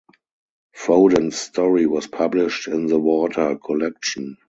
Foden's 0.75 1.37
story 1.37 1.85
was 1.85 2.07
published 2.07 2.67
in 2.67 2.87
the 2.87 2.97
'Water' 2.97 3.55
collection. 3.55 4.35